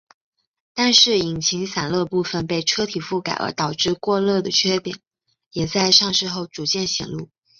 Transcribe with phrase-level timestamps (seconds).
[0.73, 4.99] 但是引擎散热部份被车体覆盖而导致过热的缺点
[5.51, 7.29] 也在上市后逐渐显露。